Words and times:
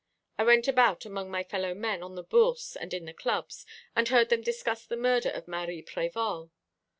I 0.35 0.43
went 0.43 0.67
about 0.67 1.05
among 1.05 1.29
my 1.29 1.43
fellow 1.43 1.75
men 1.75 2.01
on 2.01 2.15
the 2.15 2.23
Bourse 2.23 2.75
and 2.75 2.91
in 2.91 3.05
the 3.05 3.13
clubs, 3.13 3.67
and 3.95 4.07
heard 4.09 4.29
them 4.29 4.41
discuss 4.41 4.83
the 4.83 4.97
murder 4.97 5.29
of 5.29 5.47
Marie 5.47 5.83
Prévol. 5.83 6.49